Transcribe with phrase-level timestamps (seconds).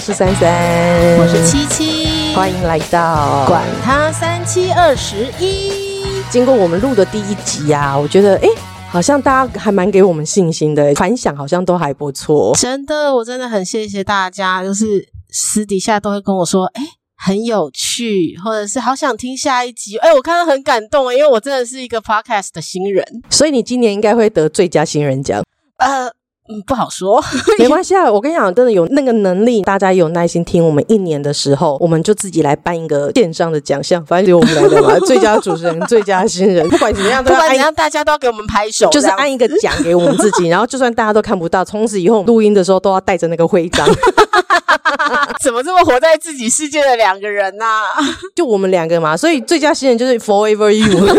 [0.00, 6.22] 是三三，我是七七，欢迎来到管他三七二十一。
[6.30, 8.48] 经过我们录的第一集啊，我觉得哎，
[8.88, 12.54] 好像大家还蛮给我们信心的，反响好像都还不错。
[12.56, 16.82] 真的，我真的很谢谢大家，就是私底下都会跟我说，哎，
[17.18, 19.98] 很有趣，或者是好想听下一集。
[19.98, 25.42] 哎，我看到很感动，因为我真的是一个 podcast 的新人，所以你今年应该会得最佳新人奖。
[25.76, 26.10] 呃。
[26.52, 27.22] 嗯，不好说，
[27.58, 28.10] 没关系啊。
[28.10, 34.98] 我跟你讲，真的有那个能力，大家有耐心听我们一年的时候，我们就自己来办一个线上的奖项，反正就我们来的嘛。
[35.06, 40.48] 最佳主持人、最佳新人，不管怎么样，不管怎样，大家都要给我们拍手，就是按一个奖给我们自己。
[40.48, 43.86] 然后，就算大家都看不到，从此以后录音的时候都要带着那个徽章。
[45.42, 47.64] 怎么这么活在自己世界的两个人呢？
[48.34, 51.16] 就我们两个嘛，所以最佳新人就是 Forever You，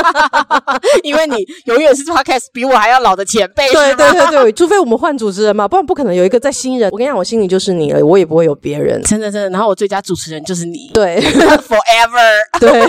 [1.02, 3.70] 因为你永远是 Podcast 比我还要老的前辈。
[3.72, 6.90] 对对对对，除非我们换主持人嘛，不然不可能有一个在新人。
[6.90, 9.02] 我跟你讲，我心里就是你了，我也不会有别人。
[9.02, 10.90] 真的真的，然后我最佳主持人就是你。
[10.92, 12.60] 对，Forever。
[12.60, 12.82] 对，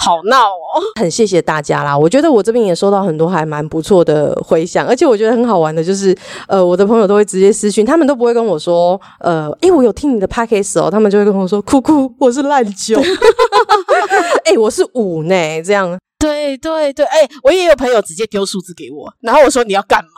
[0.00, 0.82] 好闹哦。
[0.98, 6.16] 很谢谢大家啦，我觉得我这边也收到很多还蛮不错的回响，而且我觉得很好玩的就是，
[6.48, 9.00] 呃，我的朋友都会直接私讯，他们都不会跟我说。
[9.20, 13.00] 呃，哎，我有听你的 podcast 哦，他们就会跟我说：“哭哭，我是烂酒，
[14.44, 20.10] 哎，我是五呢。”这样，对对对，哎，我也有朋友直接丢数字给我，然后我说：“你要干嘛？”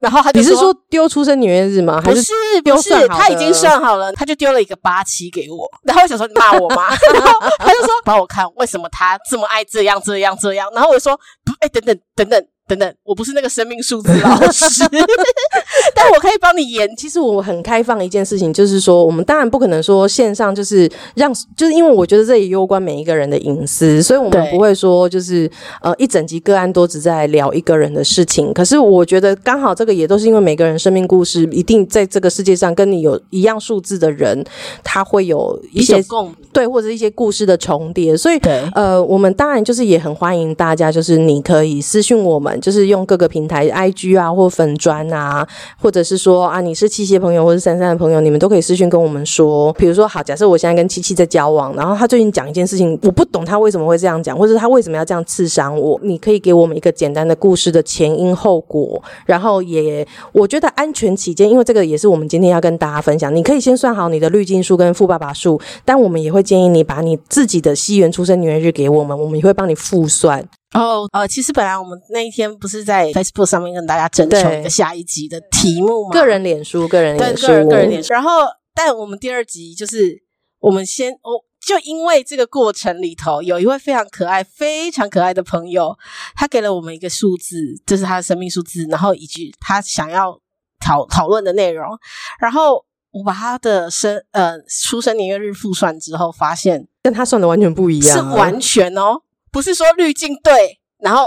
[0.00, 2.00] 然后他你是说丢出生年月日吗？
[2.02, 2.32] 不是，
[2.64, 6.88] 不是，他已经算好了，他就丢了一个八七给我，然后我想说你骂我吗？
[7.12, 11.20] 然后他就说 帮我看为什么他这么爱这样这样这样，然后我就说
[11.60, 14.84] ：“哎，等等等等。”等等，我不是那个生命数字老师，
[15.92, 16.88] 但我可以帮你演。
[16.96, 25.50] 其实我很开放一件事情，就是说，我们当然不可能说线上就是让，就是因为我觉得这也攸关每一个人的隐私，所以我们不会说就是
[25.82, 28.54] 呃一整集个案都只在聊一个人的事情。
[28.54, 34.44] 可是我觉得刚好这个也都是因为每个人生命故事一定在这个世界上跟你有一样数字的人，
[34.84, 38.38] 他会有一些共对或者一些故事的重叠，所以
[38.76, 42.60] 呃，我们当然就是也很欢迎大家，就是你可以私讯我们。
[42.60, 45.46] 就是用各个平台，IG 啊，或粉砖啊，
[45.80, 49.72] 或者是说啊，你是七七朋友，或是珊珊的朋友，你们都可以私讯跟我们说。
[49.72, 63.34] 比如说，好，假设我现在跟七七在交往，然后他最近讲一件事情，我不懂他为什么会这样讲，或者他为什么要这样刺伤我，你可以给我们一个简单的故事的前因后果，然后也我觉得安全起见，因为这个也是我们今天要跟大家分享。
[63.34, 70.44] 你可以先算好你的滤镜数跟富爸爸数，但我们也会建议你把你自己的西元出生年月日给我们，我们也会帮你复算。
[70.74, 76.10] 哦，呃，其实本来我们那一天不是在 Facebook 上面跟大家征求一个下一集的题目吗？
[76.12, 78.12] 个人脸书，个人脸书，个人个人脸书。
[78.12, 78.30] 然后，
[78.72, 80.22] 但我们第二集就是
[80.60, 85.98] 我们先，我就因为这个过程里头有一位非常可爱、非常可爱的朋友，
[86.36, 90.40] 他给了我们一个数字，这是他的生命数字，然后以及他想要
[90.78, 91.98] 讨讨论的内容。
[92.38, 99.22] 然后我把他的生呃出生年月日复算之后，发现跟他算的完全不一样，是完全哦。
[99.52, 101.26] 不是说滤镜对，然后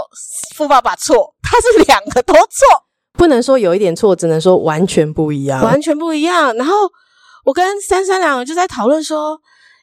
[0.54, 6.54] 富爸爸错，他是两个都错，不能说有一点错，只能说完全不一样，完全不一样。
[6.56, 6.74] 然后
[7.44, 9.38] 我跟三三两个就在讨论说，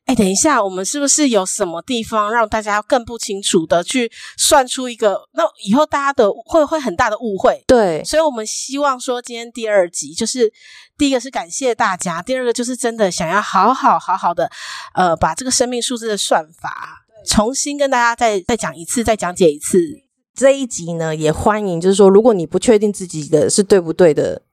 [0.06, 5.30] 哎，等一下，我们是不是有什么地方让大家更不清楚的去算出一个？
[5.34, 7.64] 那以后大家的会会很大的误会。
[7.68, 10.52] 对，所以我们希望说，今天第二集就是
[10.98, 14.50] 第一个是感谢大家，第二个就是真的想要好好好好的，
[14.96, 17.01] 呃，把这个生命数字的算法。
[17.26, 19.80] 重新跟大家再再讲一次，再讲解一次
[20.36, 24.44] 这一集呢，也欢迎，就是说，如果你不确定自己的是对不对的。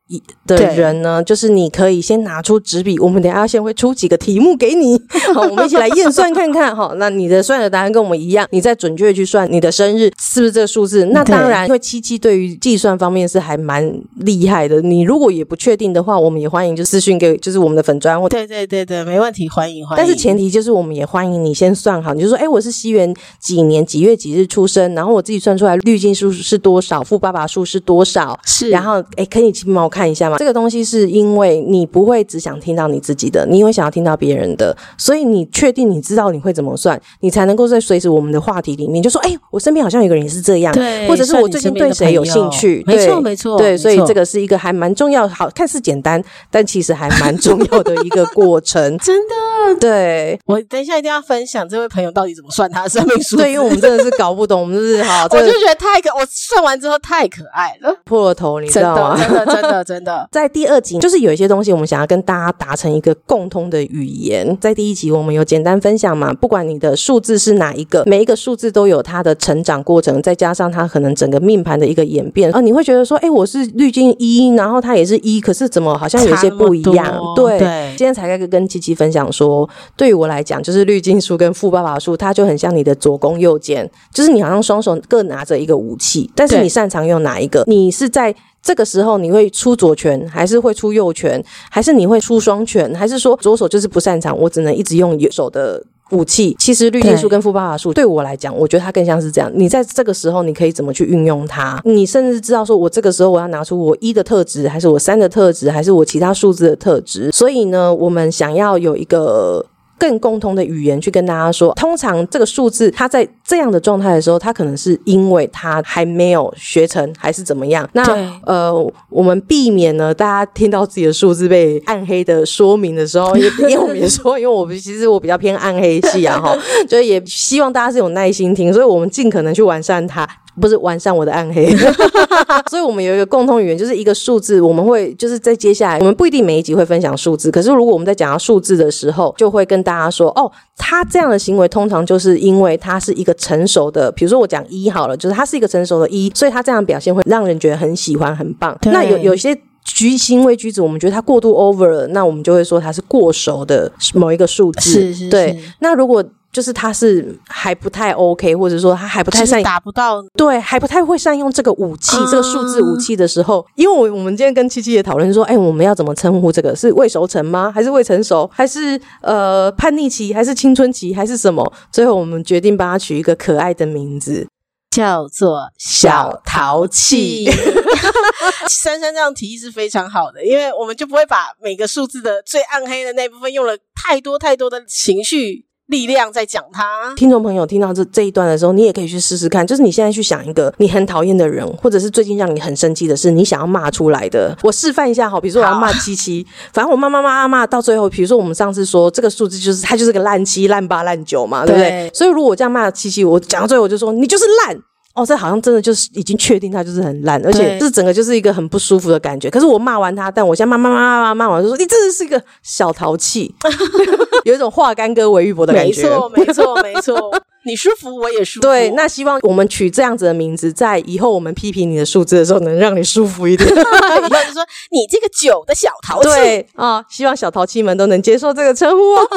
[0.47, 5.01] 的人呢，就是你可以先拿出纸笔，我们等下先会出几个题目给你，
[5.35, 6.93] 好，我们一起来验算看看哈。
[6.97, 11.05] 那你的算的答案跟我们一样，你再准确去算你的生日是不是这个数字？
[11.07, 14.81] 那当然，因为七七对于计算方面是还蛮厉害的。
[14.81, 20.03] 你如果也不确定的话，我们也欢迎就私讯给就是我们的粉砖或对对对对，没问题，欢迎欢迎。
[20.03, 30.37] 但是前提就是我们也欢迎你先算好，你就说哎，我是西元几年几月几日出生，然后我自己算出来滤镜数是多少，富爸爸数是多少，是，然后哎，可以请帮我看一下吗？
[30.39, 48.99] 这个东西是因为你不会只想听到你自己的，你会想要听到别人的，所以你确定你知道你会怎么算，你才能够在随时我们的话题里面就说：“哎，我身边好像有个人也是这样，对，或者是我最近对谁有兴趣。”没错，没错，对，所以这个是一个还蛮重要，好看似简单，但其实还蛮重要的一个过程。
[48.99, 59.17] 真的，对我等一下一定要分享这位朋友到底怎么算他的生命数， 对，因为我们真的是搞不懂，我们是好，我就觉得太可，我算完之后太可爱了，破了头，你知道吗？
[59.17, 59.85] 真的，真的，真的，
[60.31, 60.69] 在第。
[60.69, 64.55] 二集就是有一些东西，我们想要跟大家达成一个共通的语言。
[64.61, 66.31] 在第一集，我们有简单分享嘛？
[66.35, 77.19] 不管你的数字是哪一个，每一个数字都有它的成长过程，再加上它可能整个命盘的一个演变啊，你会觉得说，哎，我是滤镜一，然后它也是一，可是怎么好像有些不一样？
[77.35, 77.59] 对，
[77.97, 87.65] 今天才跟跟七七分享说，对于我来讲，就是滤镜术跟富爸爸术，它就很像你的左攻右键，就是你好像双手各拿着一个武器，但是你擅长用哪一个？
[87.67, 95.83] 你是在这个时候你会出左拳，还是会出右拳，还是你会出双拳，还是说左手就是不擅长，我只能一直用右手的？
[96.11, 99.53] 武器其实绿箭术跟富爸爸术对我来讲，我觉得它更像是这样。
[99.55, 101.79] 你在这个时候，你可以怎么去运用它？
[101.85, 107.31] 你甚至知道说，我这个时候我要拿出我一的特质，还是我三的特质，还是我其他数字的特质？
[107.31, 109.67] 所以呢，我们想要有一个。
[109.99, 117.89] 更共通的语言去跟大家说，通常这个数字它在这样的状态的时候，它可能是因为它还没有学成，还是怎么样？
[117.93, 118.05] 那
[118.45, 118.73] 呃，
[119.11, 126.57] 我们避免呢，大家听到自己的数字被暗黑的说明的时候，因为我们也说，因为我们其实我比较偏暗黑系啊，哈，
[126.89, 130.29] 所 以也希望大家是有耐心听，所以我们尽可能去完善它。
[130.59, 131.75] 不是完善我的暗黑，
[132.69, 134.61] 所以我们有一个共同语言，就是一个数字。
[134.61, 148.77] 我们会就是在接下来，我们不一定每一集会分享数字，可是如果我们在讲到数字的时候，就会跟大家说，哦，他这样的行为通常就是因为他是一个成熟的，比如说我讲一好了，就是他是一个成熟的一，所以他这样表现会让人觉得很喜欢、很棒。
[148.87, 154.91] 那有有些居行为举止，我们觉得他过度 over 了，那我们就会说他是过熟的某一个数字。
[154.91, 155.59] 是是，对。
[155.81, 166.75] 那如果就是他是还不太 OK，或者说他还不太善打不到，对，还不太会善用这个武器，这个数字武器的时候，因为我我们今天跟七七也讨论说，哎，我们要怎么称呼这个？
[166.75, 167.71] 是未熟成吗？
[167.71, 168.51] 还是未成熟？
[168.53, 170.33] 还是呃叛逆期？
[170.33, 171.15] 还是青春期？
[171.15, 171.73] 还是什么？
[171.93, 174.49] 最后我们决定帮他取一个可爱的名字，
[174.91, 177.51] 叫做小淘气。
[178.71, 185.68] 珊珊这样提议是非常好的，因为我们就不会把每个数字的最暗黑的那部分用了太多太多的情绪。
[185.89, 186.85] 力量在讲他，
[187.17, 189.67] 听众朋友听到这这一段的时候，你也可以去试试看。
[189.67, 194.57] 就是你现在去想一个你很讨厌的人，或者是最近让你很生气的事，你想要骂出来的。
[194.63, 202.11] 我示范一下好，比如说我要骂七七，反正我骂骂骂骂骂到最后，比如说我们上次说这个数字就是它就是个烂七、烂八、烂九嘛，对不对？
[202.13, 204.79] 所以如果我这样骂七七，我讲到最后我就说你就是烂。
[205.19, 209.51] 哦，这好像真的就是已经确定他就是很烂，而且这整个就是一个很不舒服的感觉。
[209.51, 213.53] 可是我骂完他，但我现在骂骂骂骂骂骂完就说你真的是一个小淘气，
[214.45, 216.03] 有一种化干戈为玉帛的感觉。
[216.03, 217.43] 没错，没错，没错。
[217.69, 218.63] 你舒服，我也舒服。
[218.63, 223.69] 对，那希望我们取这样子的名字，在以后我们批评你的数字的时候，能让你舒服一点。
[223.69, 226.31] 以后就说你这个九的小淘气。
[226.31, 229.29] 对啊，希望小淘气们都能接受这个称呼哦。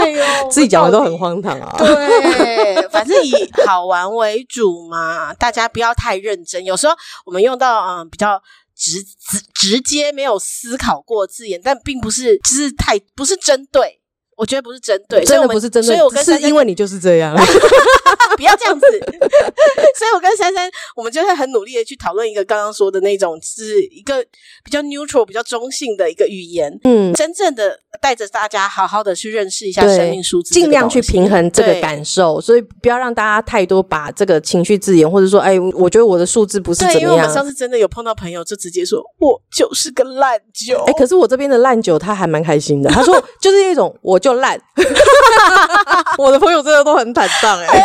[0.00, 1.74] 哎呦， 自己讲的都很荒唐啊。
[1.78, 3.32] 对，反正以
[3.66, 6.64] 好玩为主嘛，大家不要太认真。
[6.64, 6.94] 有时候
[7.26, 8.40] 我们用到嗯比较
[8.74, 13.99] 直直直接没有思考过字眼，但并不是就是太不是针对。
[14.40, 17.36] 我觉得不是针对，真的不是针对，所以我跟是因为你就是这样，
[18.38, 18.86] 不要这样子。
[18.90, 20.66] 所以我跟珊珊，
[20.96, 24.24] 我们就会很努力的去讨论一个刚刚说的那种，是一个
[24.64, 26.72] 比较 neutral、比较中性的一个语言。
[26.84, 32.40] 嗯，真正的带着大家好好的去认识一下生命数字，尽量去平衡这个感受。
[32.40, 37.02] 所以不要让大家太多把这个情绪字眼，或者说，哎，我觉得我的数字不是怎么样。
[37.02, 40.82] 因为我们上次真的有碰到朋友，就直接说我就是个烂酒。
[40.86, 44.40] 哎，可是我这边的烂酒他还蛮开心的， 他说就是那种我就。
[44.40, 44.58] 烂，
[46.16, 47.84] 我的朋友真的都很坦荡哎，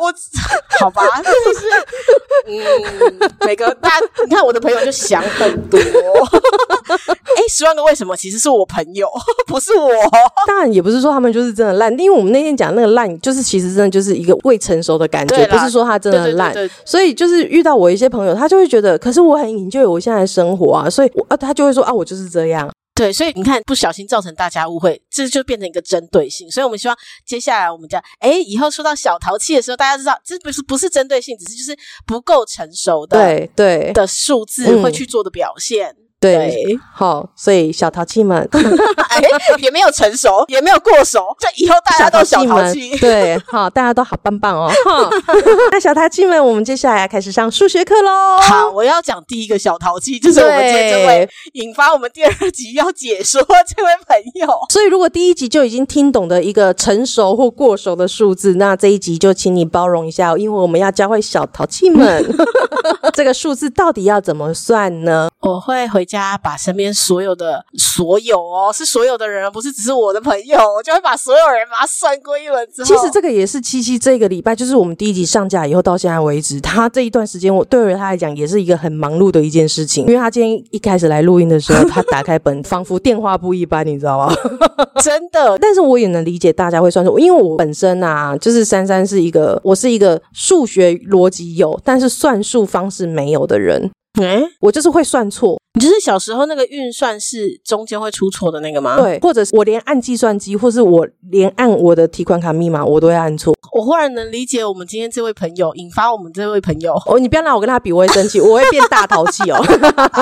[0.00, 0.12] 我
[0.80, 1.66] 好吧，真的是，
[2.48, 3.90] 嗯，每个大
[4.26, 9.08] 你看我的朋友就想很多， 哎，十万个为什么其实是我朋友，
[9.46, 9.90] 不是我，
[10.46, 22.70] 当然也不是说他们就是真的烂，因为我们那天讲那个烂，就是其实真的就是一个未成熟的感觉，不是说他真的烂，所以就是遇到我一些朋友，他就会觉得，可是我很引就我现在的生活啊，所以我他就会说啊，我就是这样。
[22.96, 26.48] 对，所以你看，不小心造成大家误会，这就变成一个针对性。
[26.48, 26.96] 所以我们希望
[27.26, 35.96] 接下来我们讲，哎，以后说到小淘气的时候，大家知道这不是不是针对性，只是就是不够成熟的对对的数字会去做的表现。
[36.24, 38.48] 对，好，所以小淘气们，
[39.10, 39.22] 哎，
[39.58, 44.72] 也没有成熟， 也没有过熟，就以后大家都小淘气，对，好，大家都好棒棒哦。
[45.70, 48.38] 那小淘气们，我们接下来开始上数学课喽。
[48.40, 54.48] 好，我要讲第一个小淘气，就是我们今天这位引发我们第二集要解说这位朋友。
[54.70, 62.24] 所以，如果第一集就已经听懂的一个成熟或过熟的数字，那这一集就请你包容一下，因为我们要教会小淘气们
[63.12, 65.28] 这个数字到底要怎么算呢？
[65.40, 72.86] 我会回家把身边所有的所有哦，是所有的人，不是只是我的朋友，我就会把所有人把它算过一轮之后。
[72.86, 80.06] 其实这个也是七七这个礼拜，就是我们第一集上架以后到现在为止，他这一段时间，我对于他来讲也是一个很忙碌的一件事情。
[80.06, 84.34] 因为他今天一开始来录音的时候，他打开本，仿佛电话簿一般，你知道吗？
[85.02, 85.58] 真的。
[85.58, 93.90] 但是我也能理解大家会算数，因为我本身啊，就是珊珊是一个，我是一个数学逻辑有，但是算术方式没有的人。
[94.14, 95.58] 哎，我就是会算错。
[95.76, 98.96] 你就是小时候那个运算是中间会出错的那个吗？
[98.96, 103.52] 对，或者是我连按计算机，或是我连按我的提款卡密码，我都会按错。
[103.72, 106.94] 我忽然能理解我们今天这位朋友，引发我们这位朋友。
[107.10, 109.58] 哦，你不要拿我跟他比，我会生气，我会变大淘气哦。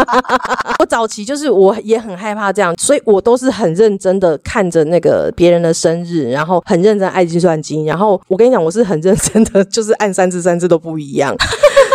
[0.81, 11.37] 我早期就是我也很害怕这样，所以我都是很认真的看着那个别人的生日，然后很认真按计算机，然后我跟你讲，我是很认真的，就是按三次三次都不一样。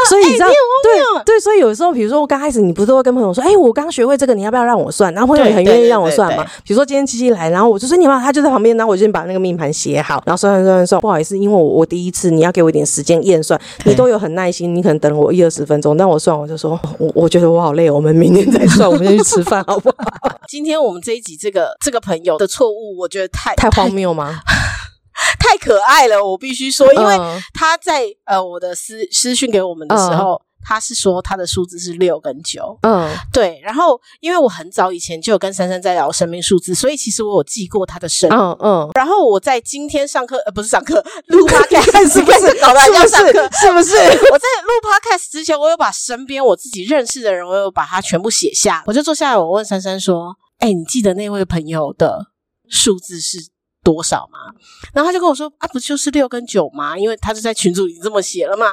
[0.08, 5.14] 所以你知道，对对，所以有时候，比如说我刚开始，你不是会跟朋友说，哎，我刚学会这个，你要不要让我算？
[5.14, 6.44] 然后朋友也很愿意让我算嘛。
[6.64, 11.02] 比如说今天七七来，然后我就说你要，他就在旁边，然后我就先把那个命盘写好，然后算算算算算。
[11.02, 19.96] 不好意思，因为我我第一次，你要给我一点时间验算，你都有很耐心，你可能等我一二十分钟，但我算我就说，我我觉得我好累，我们明天再算，我们先去吃饭好不好？
[20.48, 24.40] 今天我们这一集这个这个朋友的错误，我觉得太太荒谬吗？
[25.40, 27.18] 太可爱了，我必须说，因为
[27.54, 30.42] 他在呃我的私私讯给我们的时候。
[30.70, 33.58] 他是说他的数字是六跟九，嗯，对。
[33.64, 38.90] 然后因为我很早以前就有跟珊珊在聊生命数字，所以其实我有记过他的生，嗯嗯。
[38.96, 43.48] 然后我在今天上课，呃，不是上课，录 podcast 是不是搞得要上课？
[43.62, 43.96] 是不是？
[44.30, 48.84] 我在录 podcast 之前，我有把身边我自己认识的人，我有把它全部写下。
[48.88, 52.26] 我就坐下来，我问珊珊说：“哎，你记得那位朋友的
[52.68, 53.38] 数字是？”
[53.88, 54.40] 多少嘛？
[54.94, 56.98] 然后他就跟我说啊，不就是六跟九吗？
[56.98, 58.66] 因为他就在群组里这么写了嘛。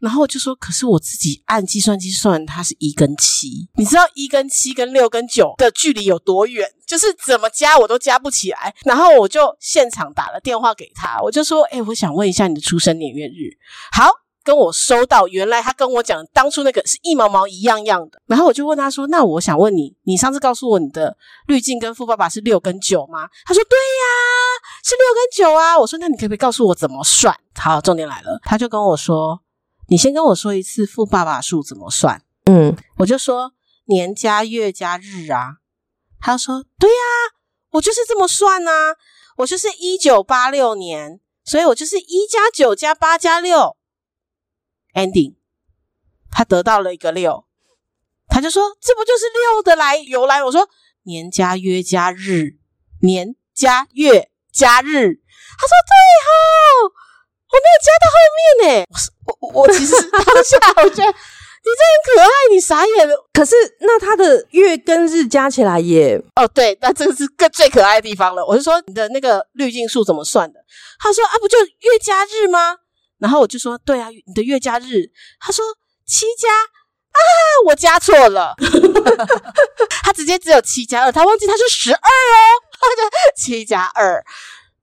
[0.00, 3.68] 然后我就说，可是我自己按计算机算，它是一跟七。
[3.76, 6.66] 你知道一跟七跟六跟九的距离有多远？
[6.86, 8.74] 就是怎么加我都加不起来。
[8.86, 13.58] 然后我就现场打了电话给他，我就说，哎，我想问一下你的出生年月日。
[13.94, 14.22] 好。
[14.44, 24.04] 跟我收到，原来他跟我讲当初那个是一毛毛一样样的，然后我就问他说：“那我想问你，你上次告诉我你的滤镜跟富爸爸是六跟九吗？”他说：“对呀，
[24.84, 29.42] 是六跟九啊。”我说：“那你可不可以告诉我怎么算？”好，重点来了，他就跟我说
[29.88, 33.52] ：“你先跟我说一次富爸爸数怎么算。”嗯，我就说
[33.86, 35.56] 年加月加日啊。
[36.20, 36.94] 他说：“对呀，
[37.72, 38.96] 我就是这么算啊，
[39.38, 43.76] 我就是一九八六年，所以我就是一加九加八加六。”
[44.94, 45.36] ending，
[46.30, 47.46] 他得到了一个六，
[48.28, 50.68] 他就说：“这不就是六的来由来？”我说
[51.04, 52.58] ：“年加月加日，
[53.00, 55.14] 年加月加日。”
[55.58, 55.92] 他说：“对
[56.24, 56.28] 哈，
[57.50, 58.86] 我没有加到后面呢。”
[59.26, 61.12] 我我我其实当下我觉得
[61.64, 63.14] 你这很可爱，你傻眼了。
[63.32, 68.44] 可是那他的月跟日加起来也哦，对，那这个是更最可爱的地方了。
[68.44, 70.58] 我就说你的那个滤镜数怎么算的？
[70.98, 72.78] 他说：“啊，不就月加日吗？”
[73.20, 75.04] 然后我就说：“对啊，你的月加日。”
[75.38, 75.64] 他说
[76.04, 77.20] ：“七加啊，
[77.66, 78.56] 我加错了。
[80.02, 82.02] ”他直接只有七加二，他忘记他是十二哦，
[83.36, 84.24] 七加二。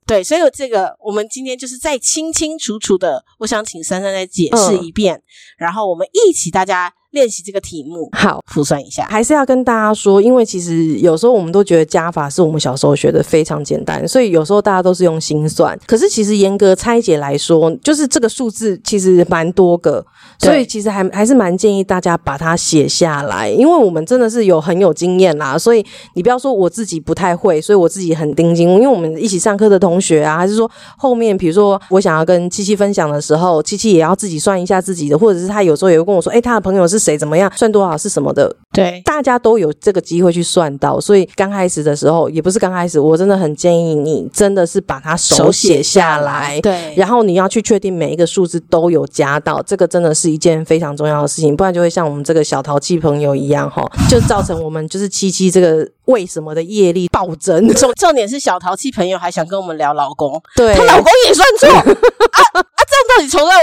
[0.06, 5.22] 对，所以这个我们今天就是再清清楚楚的，我想请珊珊再解释一遍，
[5.58, 6.94] 然后我们一起大家。
[7.11, 9.05] 练习这个题目，好复算一下。
[9.09, 15.77] 还是要跟大家说，因为其实有时候我们都觉得加法是我们小时候学的非常简单，所以有时候大家都是用心算。
[15.87, 20.05] 可是其实严格拆解来说，就是这个数字其实蛮多个，
[20.37, 23.49] 所以其实还还是蛮建议大家把它写下来。
[23.49, 28.69] 因为我们真的是有很有经验啦，所以你不要说我自己不太会，所以我自己很盯紧。
[28.69, 36.99] 因为我们一起上课的同学啊，还是说后面比如说我想要跟七七分享的时候，七七也要自己算一下自己的，或者是他有时候也会跟我说，哎，他的朋友是。
[37.00, 38.56] 谁怎么样算多少是什么的？
[38.79, 57.67] 对，大家都有这个机会去算到，所以刚开始的时候也不是刚开始，我真的很建议你真的是把它手写下来，对，然后你要去确定每一个数字都有加到，这个真的是一件非常重要的事情，不然就会像我们这个小淘气朋友一样哈， 就造成我们就是七七这个为什么的业力暴增。
[57.74, 62.62] 重重点是小淘气朋友还想跟我们聊老公，对，他老公也算错 啊啊！
[62.89, 63.62] 这样到底从来我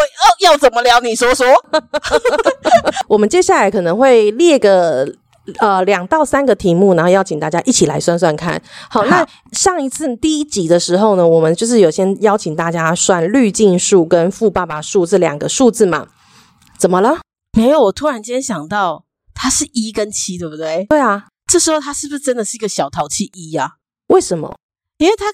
[0.49, 0.99] 要要怎么聊？
[1.00, 1.46] 你说说，
[3.08, 3.26] 我们。
[3.37, 5.05] 接下来可能会列个
[5.58, 8.60] 呃两到三个题目，然后邀请大家一起来算算看。
[8.88, 16.08] 好，那上一次第一集的时候呢，我们就是有先邀请大家算滤镜数跟富爸爸数这两个数字嘛？
[16.78, 17.18] 怎么了？
[17.52, 20.86] 没有，我突然间想到，它是一跟七，对不对？
[20.88, 23.74] 对啊，这时候它是不是真的是一个小淘气一呀？
[24.08, 24.56] 为什么？
[24.98, 25.24] 因为他。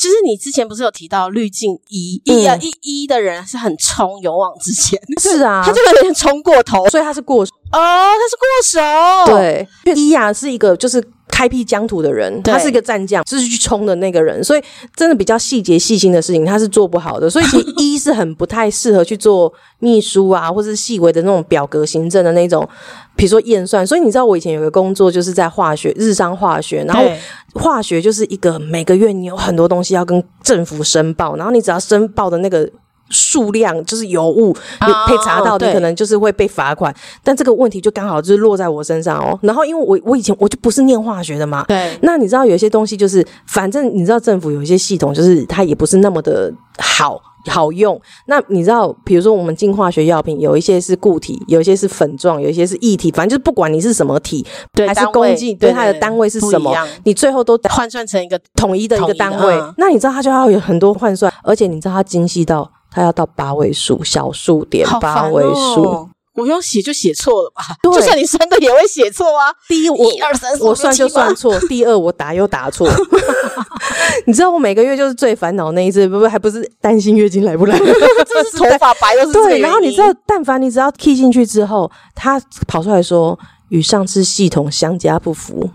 [0.00, 7.52] 就是你之前不是有提到滤镜一一啊一一的人是很冲勇往直前，是啊， 他就有点冲过头，所以他是过手。
[7.72, 11.02] 哦，他是过手，对，一啊是一个就是。
[11.40, 14.62] 开辟疆土的人，他是一个战将，就是去冲的那个人，所以
[14.94, 17.30] 真的比较细节细心的事情，他是做不好的。
[17.30, 22.68] 所以其实一是很不太适合去做秘书啊， 或者是细微的那种表格行政的那种，
[23.16, 23.86] 比如说验算。
[23.86, 27.02] 所以你知道我以前有个工作，就是在化学日商化学，然后
[27.54, 32.68] 化学就是一个每个月你有很多东西要跟政府申报，然后你只要申报的那个。
[33.10, 36.94] 数量就是有误，被查到，你可能就是会被罚款。
[37.22, 39.38] 但这个问题就刚好就是落在我身上哦。
[39.42, 41.98] 然后因为我我以前我就不是念化学的嘛，对。
[42.02, 47.20] 那你知道有一些东西就是，反正你知道政府有一些系统就是它也不是那么的好。
[47.46, 54.44] 好用，那你知道，比如说我们进化学药品，有一些是固体，有一些是粉状，有一些是液体，反正就是不管你是什么体，
[54.86, 56.70] 还是公斤，对它的单位是什么，
[57.04, 59.58] 你最后都换算成一个统一的一个单位。
[59.78, 66.08] 那你知道它就要有很多换算，而且你知道它精细到它要到八位数，小数点八位数。
[66.36, 67.62] 我用写就写错了吧？
[67.82, 69.52] 就算你算对也会写错啊。
[69.68, 72.88] 第一，我一二三四我算就算错； 第二，我打又打错。
[74.26, 77.76] 你知道我每个月就是最烦恼那一次，不不还不是担心月经来不来？
[78.26, 79.60] 这是头发白又是对。
[79.60, 83.38] 然后你知道，但凡你只要 key 进去之后，他跑出来说。
[83.70, 85.70] 与上次系统相加不符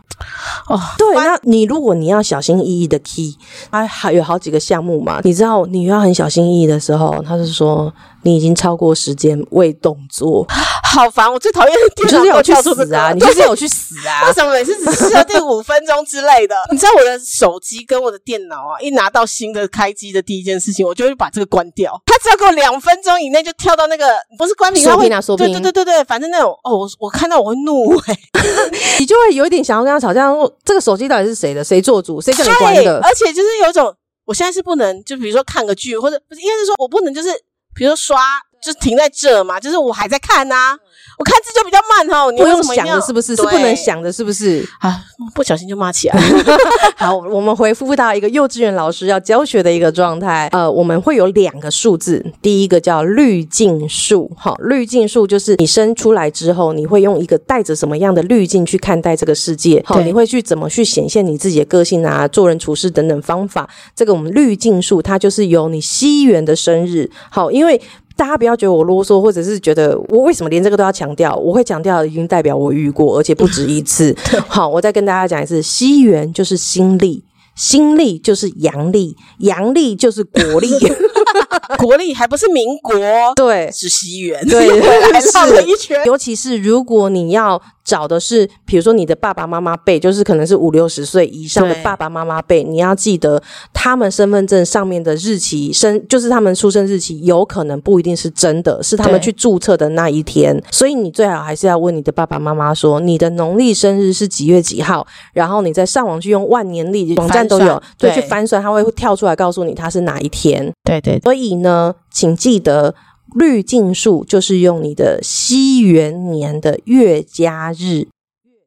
[0.70, 3.36] 哦，对，那你如果你要小心翼翼的 key，
[3.70, 10.48] 它还有好几个项目嘛，你知道你要很小心翼翼的时候，他是说你已经超过时间未动作，
[10.96, 11.30] 好烦！
[11.32, 14.24] 我最讨厌你就是有去死啊，你就是有去死啊！
[14.28, 16.56] 为什么每次只设定五分钟之类的？
[16.72, 22.02] 你知道我的手机跟我的电脑啊，一拿到新的开机的第一件事情，我就会把这个关掉。
[22.06, 24.06] 它只要给我两分钟以内就跳到那个
[24.38, 28.18] 不是关屏，说屏啊，说，对对对对对，反正那种哦，我我看到我会怒哎。
[29.00, 31.62] 你就会有一点想要跟他吵架，说这个手机到底是谁的？
[31.62, 32.22] 谁做主？
[32.22, 33.02] 谁叫你关的？
[33.04, 33.94] 而且就是有一种，
[34.26, 37.30] 我现在是不能，就比如说看个剧，或者不是，应该是说我不能，就是
[37.76, 38.18] 比如说刷，
[38.66, 40.78] 就停在这嘛，就是我还在看呐。
[41.18, 43.38] 我看字就比较慢哈，你不用想的是不是？
[43.38, 44.68] 是不能想的是不是？
[44.80, 45.02] 啊，
[45.34, 46.22] 不小心就骂起来。
[46.98, 50.50] 好，我们回复到一个幼稚园老师要教学的一个状态。
[50.52, 54.30] 呃，我们会有两个数字，第一个叫滤镜数。
[54.36, 59.82] 好，滤镜数就是你生出来之后，你会用一个带着什么样的滤镜去看待这个世界？
[59.86, 63.70] 好，你会去怎么去显现你自己的个性啊，做人处事等等方法。
[63.96, 67.10] 这个我们滤镜数，它就是由你西元的生日。
[67.30, 67.82] 好，因为。
[68.16, 71.36] 大家不要觉得我啰嗦，或者是觉得我为什么连这个都要强调？
[71.36, 74.16] 我会强调，已经代表我遇过，而且不止一次。
[74.48, 77.24] 好，我再跟大家讲一次：西元就是新历，
[77.56, 80.70] 新历就是阳历，阳历就是国历。
[81.80, 82.94] 国力还不是民国，
[83.36, 84.80] 对，是西元，对，
[85.12, 86.06] 还绕了一圈。
[86.06, 93.42] 尤其是如果你要找的是，比如说你的爸爸妈妈辈，就是可能是五六十岁以上的爸爸妈妈辈，你要记得
[93.74, 100.62] 他们身份证上面的日期生，就是他们出生日期，有可能不一定是真的，是他们去注册的那一天。
[100.72, 110.72] 所以你最好还是要问你的爸爸妈妈说，你的农历生日是几月几号，然后你再上网去用万年历网站都有，对，去翻算，它会跳出来告诉你它是哪一天。
[110.84, 111.56] 对对，所以。
[111.56, 112.94] 呢，请记得
[113.36, 118.08] 滤镜数就是用你的西元年的月加日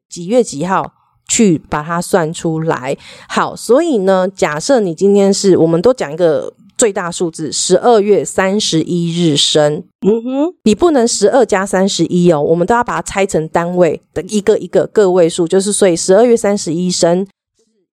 [0.07, 0.93] 几月几号
[1.27, 2.97] 去把它算出来。
[3.27, 9.83] 好，所以呢，假设你今天是，我们都讲一个最大数字，十二月三十一日生。
[10.07, 17.27] 嗯哼，你不能十二加三十一哦，我们都要把它拆成单位的一个一个个位数，就是所以十二月三十一生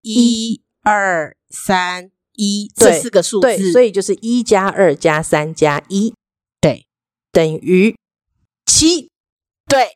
[0.03, 2.11] 一二三。
[2.39, 6.15] 一这四个数字，所以就是一加二加三加一，对，
[7.37, 7.95] 等于
[8.65, 9.11] 七。
[9.67, 9.95] 对，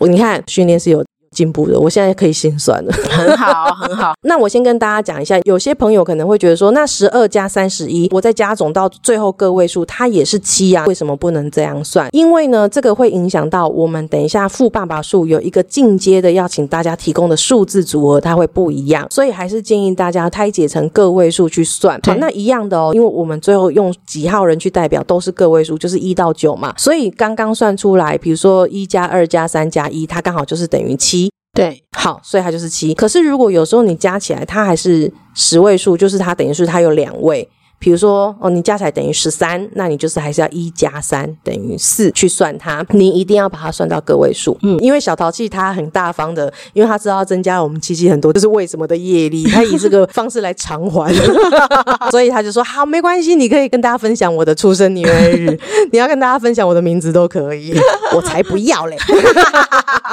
[0.00, 1.02] 我你看训练是有。
[1.32, 4.14] 进步的，我现在可以心算了，很好，很好。
[4.22, 12.08] 那我先跟大家讲一下，有些朋友可能会觉得说，那十二加三十一，我再加总到最后个位数，它也是七啊，为什么不能这样算？
[12.12, 21.98] 因为呢，这个会影响到我们等一下富爸爸数有一个进阶的，要请大家提供的数字组合，它会不一样，所以还是建议大家拆解成个位数去算。
[22.04, 31.21] 好，那一样的哦，因为我们最后用几号人去代表都是个位数，就是一到九嘛，所以刚刚算出来，比如说一加二加三加一，它刚好就是等于七。
[31.54, 32.94] 对，好，所以它就是七。
[32.94, 37.48] 可是如果有时候你加起来，它还是十位数，就是它等于是它有两位。
[37.82, 42.86] 比如说，哦，你加起来等于十三，那你就是还是要一加三等于四去算它。
[42.90, 51.12] 你一定要把它算到个位数，嗯，因为小淘气他很大方的，因为他知道增加了我们七七很多，就是为什么的业力，他以这个方式来偿还，
[52.12, 55.58] 所以他就说好，没关系，你可以跟大家分享我的出生年月日，
[55.90, 57.74] 你要跟大家分享我的名字都可以，
[58.14, 58.96] 我才不要嘞。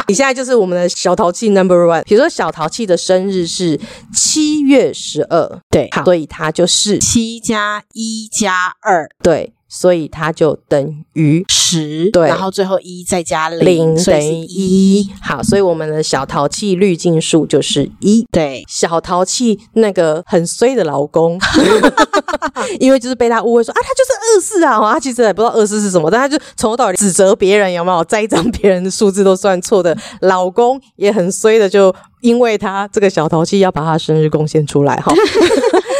[0.07, 2.03] 你现在就是我们的小淘气 number one。
[2.05, 3.79] 比如说小淘气的生日是
[4.11, 7.58] 七月十二，对，好，所以他就是七加。
[7.59, 15.09] 加一加二，对，所以它就等于十，对，然后最后一再加零，等于一。
[15.21, 18.25] 好，所以我们的小淘气滤镜数就是一。
[18.31, 21.37] 对，小淘气那个很衰的老公，
[22.79, 35.13] 因为就是被他误会说啊，他就是二四啊，他其实也不知道二四是什么，但他就从头到尾指责别人有没有栽赃别人的数字都算错的，老公也很衰的，就因为他这个小淘气要把他生日贡献出来哈。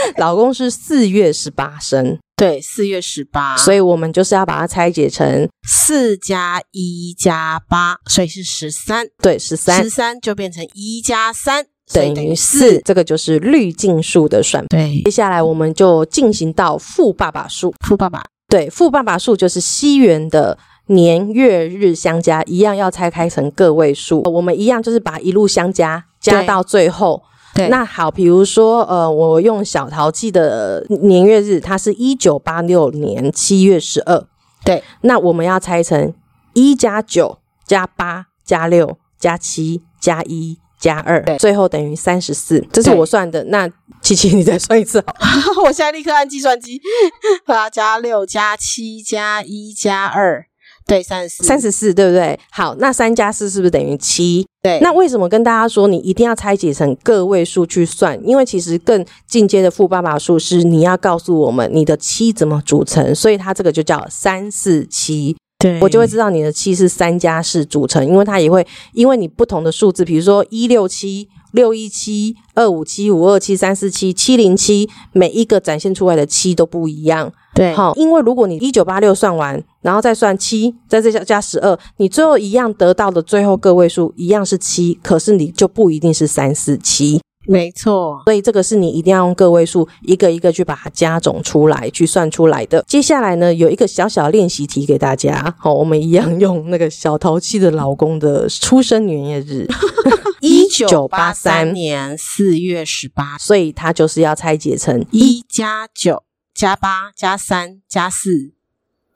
[0.18, 14.68] 老公是四月十八生，对，四月十八，所以我们就是要把它拆解成四加一加八，所以是十三，对，十三，十三就变成一加三等于四，这个就是滤镜数的算法。
[14.70, 20.58] 对，接下来我们就进行到富爸爸数，富爸爸，对，富爸爸数就是西元的。
[20.92, 24.24] 年月日相加，一样要拆开成个位数。
[24.24, 27.22] 我们一样就是把一路相加，加到最后。
[27.56, 34.26] 对，那好，比如说，呃，我用小淘气的年月日，它是一九八六年七月十二。
[34.64, 36.14] 对，那我们要拆成
[36.54, 42.66] 一加九加八加六加七加一加二，最后等于三十四。
[42.72, 43.44] 这是我算的。
[43.46, 43.70] 那
[44.02, 45.04] 七七，你再算一次。
[45.66, 46.82] 我现在立刻按计算机，
[47.46, 50.46] 八加六加七加一加二。
[50.89, 52.38] 对，三十四，三十四，对不对？
[52.52, 54.45] 好，那三加四是不是等于七？
[54.62, 54.80] 对。
[54.82, 58.19] 那为什么跟大家说你一定要拆解成个位数去算？
[58.28, 65.38] 因为其实更进阶的富爸爸数是你要告诉我们你的七怎么组成，所以它这个就叫三四七。
[65.60, 71.30] 对，我就会知道你的七是三加四组成，因为它也会因为你不同的数字，比如说一六七。
[71.52, 77.34] 六一七二五七五二七三四七七零七，每一个展现出来的七都不一样。
[77.56, 87.22] 对，好，因为如果你一九八六算完，然后再算七，再再加加十二，你最后一样得到的最后个位数一样是七，可是你就不一定是三四七。
[87.48, 92.84] 没错，所以这个是你一定要用个位数一个一个去把它加总出来，去算出来的。
[92.88, 95.56] 接下来呢，有一个小小练习题给大家。
[95.58, 99.68] 好，我们一样用那个小淘气的老公的出生年月日，
[100.42, 108.59] 一九八三年四月十八，所以它就是要拆解成一加九加八加三加四。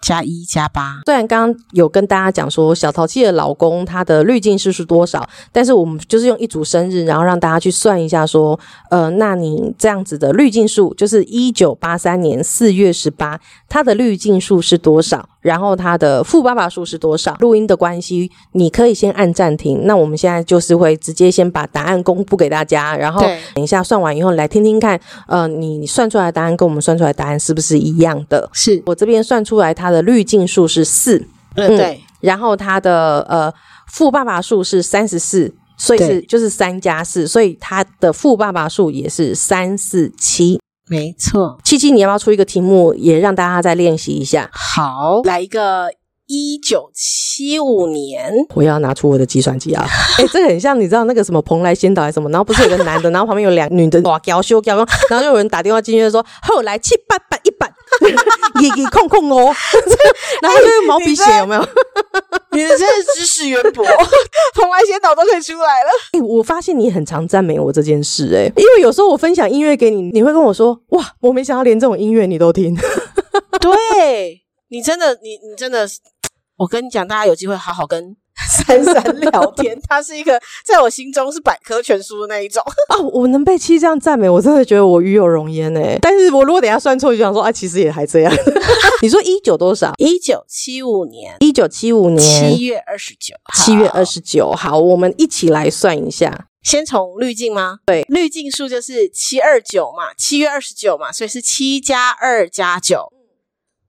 [0.04, 13.39] 加一加八，虽然刚刚有跟大家讲说小淘气的老公他的滤镜数是多少，但是我们就是用一组生日，然后让大家去算一下，说呃，那你这样子的滤镜数就是一九八三年四月十八，
[13.70, 15.30] 它的滤镜数是多少？
[15.43, 17.36] 然后它的富爸爸数是多少？
[17.41, 19.86] 录音的关系，你可以先按暂停。
[19.86, 23.21] 那我们现在就是会直接先把答案公布给大家，然后
[23.53, 28.49] 等一下算完以后来听听看，呃，你算出来的答案跟我们算出来的答案是不是一样的？
[28.53, 31.23] 是我这边算出来它的滤镜数是四，
[31.56, 33.53] 嗯对，然后它的呃
[33.88, 40.62] 富爸爸数是三十四，所以是就是三加四，所以它的富爸爸数也是三四七。
[40.88, 44.50] 没错，七七，你要不要出一个题目，也让大家再练习一下？
[44.52, 45.89] 好，来一个
[46.28, 49.86] 一九七五年，我要拿出我的计算机啊！
[50.19, 52.30] 哎，这个很像，你知道那个什么蓬莱仙岛还是什么？
[52.30, 54.76] 然后不是有个男的，然后旁边有两女的哇，娇羞娇，
[55.10, 57.72] 然后就有人打电话进去说：“后来七八八一百，
[58.62, 59.53] 一一空空哦。
[60.41, 61.67] ”然后就是毛笔写有没有？
[62.51, 63.84] 你真的知识渊博，
[64.53, 65.89] 蓬莱仙岛都可以出来了。
[66.12, 72.75] 哎，我发现你很常赞美我这件事，哎，因为有时候我分享音乐给你，你会跟我说：“哇，我没想到连这种音乐你都听。
[73.60, 75.88] ”对你真的，你你真的，
[76.58, 78.15] 我跟你讲，大家有机会好好跟。
[78.65, 82.97] 珊珊聊天，他是一个在我心中是百科全书的那一种啊！
[83.12, 85.97] 我能被七这样赞美，我真的觉得我与有荣焉哎！
[86.01, 88.34] 但是我如果等下算错，就想说啊，其实也还这样。
[89.01, 89.93] 你说一九多少？
[89.97, 94.51] 一九七五年，一九七五年七月二十九，七月二十九。
[94.51, 96.47] 好，我们一起来算一下。
[96.62, 97.79] 先从滤镜吗？
[97.86, 103.12] 对，滤镜数就是七二九嘛，七月二十九嘛，所以是七加二加九，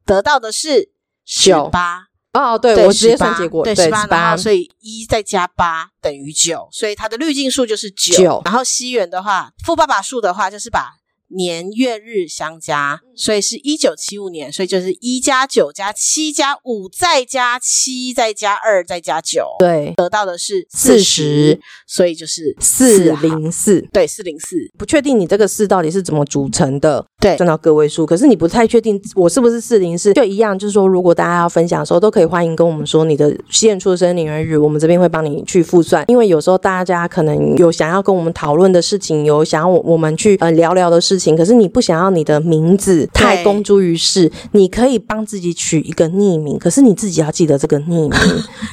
[0.04, 0.90] 得到的是
[1.24, 2.08] 九八。
[2.34, 8.42] 哦，对，我直接算结果，对，十八，所以一再加八等于九，所以它的滤镜数就是九。
[8.44, 10.90] 然后西元的话，富爸爸数的话就是把。
[11.36, 24.70] 年月日相加，所以是一九七五年，所以就是一加九加七加五再加七再加二再加九，对，得到的是四十，所以就是四零四，对，四零四。
[24.78, 41.34] 不确定你这个四到底是怎么组成的，对，赚到个位数，可是你不太确定我是不是四零四，就一样，就是说如果大家要分享的时候，都可以欢迎跟我们说你的现出生年月日，我们这边会帮你去复算，因为有时候大家可能有想要跟我们讨论的事情，有想要我们去呃聊聊的事情。
[41.34, 48.12] 可是你不想要你的名字太公诸于世，你可以帮自己取一个匿名，可是你自己要记得这个匿名，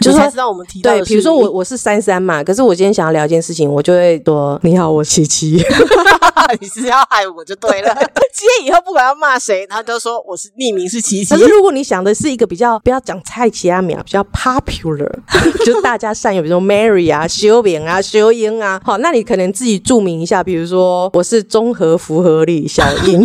[0.01, 5.63] 就是知道我们提到对，比如说我我是三三嘛，可是我今天想要聊一件事情，我就会说你好，我七七，
[6.59, 7.95] 你是要害我就对了。
[8.41, 11.35] 今天以后不管要骂谁，他都说我是匿名是琪琪。
[11.35, 15.09] 可是如果你想的是一个比较不要讲蔡奇阿米啊，比较 popular，
[15.63, 22.41] 就大家善用，比如说 Mary 啊、修扁啊、修英啊，好，那你可能自己注明一下，比如说我是综合符合。
[22.41, 23.23] 力小英，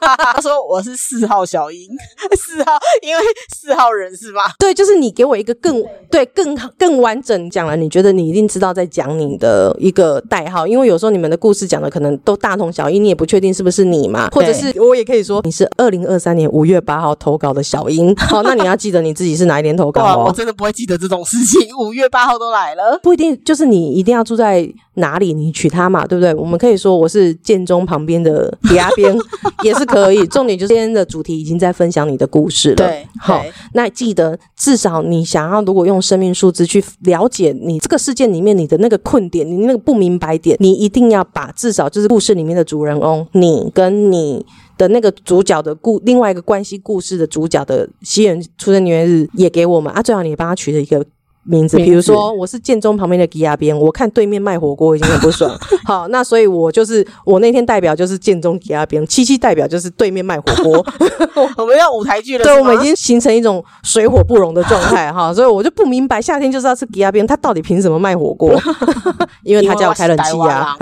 [0.34, 1.88] 他说我是四号小英，
[2.38, 3.22] 四号，因为
[3.54, 4.52] 四号人是吧？
[4.58, 18.14] 对，就是你给我一个更对更更完整讲了，你觉得你一定知道在讲你的一个代号，因为有时候你们的故事讲的可能都大同小异，你也不确定是不是你嘛，或者是我也可以说你是二零二三年五月八号投稿的小英。
[18.16, 20.24] 好，那你要记得你自己是哪一年投稿哦。
[20.26, 26.34] 我真的不会记得这种事情，五月八号都来了，不一定就是你一定要住在哪里，你娶她嘛，对不对？
[26.34, 29.16] 我们可以说我是建中旁边的底下边
[29.62, 30.26] 也是可以。
[30.26, 32.76] 重点就是今天的主题已经在分享你的故事了。
[32.76, 33.42] 对，好，
[33.74, 44.44] 那记得至少你想要如果用生命数字去了解你这个事件里面你的那个困点，你那个不明白点，你一定要把至少就是故事里面的主人翁，你跟你
[44.78, 51.04] 的那个主角的故另外一个关系故事的主角的西人出生年月日也给我们啊，最好你帮他取了一个。
[51.44, 55.58] 名字，比如说我是建中旁边的吉亚边，我看对面卖火锅已经很不爽。
[55.84, 60.86] 好，那所以我就是我那天代表就是建中吉亚边，七七代表就是对面卖火锅。
[61.56, 65.34] 我们要舞台剧了，对，我们已经形成一种水火不容的状态 哈。
[65.34, 68.52] 所以我就不明白，夏天就是要吃吉亚边，他到底凭什么卖火锅？
[69.42, 70.76] 因为他家有开冷气啊。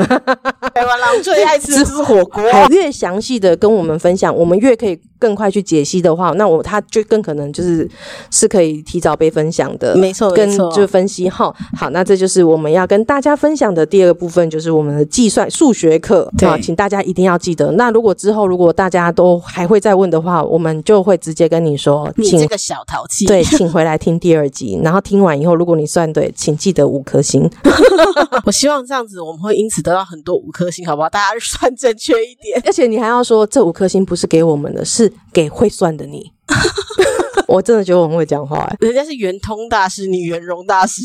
[0.75, 2.42] 台湾狼最爱吃吃火锅。
[2.68, 7.89] 越详细的跟我们分享，我们越可以更快去解析的话，那我他就更可能就是
[8.33, 9.95] 是可以提早被分享的。
[9.95, 10.51] 没错，跟。
[10.75, 17.71] 就分析哈，好，那这就是我们要跟大家分享的第二个部分，就是我们的计算数学课啊，请大家一定要记得。
[17.73, 27.51] 那如果之后如果大家都还会再问的话，我们就会直接跟你说，你这个小淘气，对，请回来听第二集， 然后听完以后，如果你算对，请记得五颗星。
[28.45, 31.09] 我希望这样子，我们会因此得到很多五颗星，好不好？
[31.09, 36.33] 大家算正确一点，而且你还要说，这五颗星不是给我们的，是给会算的你。
[37.49, 41.03] 我真的觉得我很会讲话，人家是圆通大师，你圆融大师。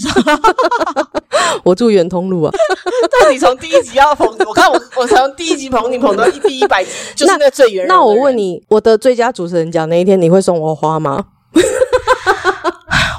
[1.63, 2.53] 我住圆通路啊。
[3.19, 7.87] 但你从第一集要捧，我看我我从第一集捧你捧到第一百集，就是那最圆。
[7.87, 11.25] 那我问你，我的最佳主持人奖那一天，你会送我花吗？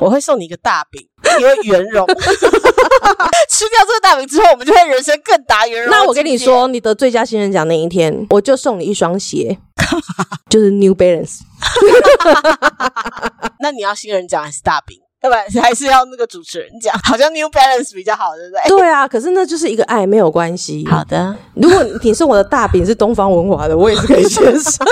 [0.07, 1.05] 我会送你一个大饼，
[1.37, 2.07] 你会圆融。
[3.51, 5.90] 吃掉这个大饼之后，我们就会人生更达圆融。
[5.90, 9.59] 那我跟你说，你得最佳新人奖那一天，我就送你一双鞋，
[10.49, 11.40] 就是 New Balance。
[13.59, 15.01] 那你要新人奖还是大饼？
[15.27, 18.79] 要不然还是要那个主持人讲，好像 New Balance 比较好，对不对？
[18.79, 20.87] 对啊，可是那就是一个爱，没有关系。
[20.89, 24.85] 好的，如果你送我的大饼是东方文华的，我也是可以接受，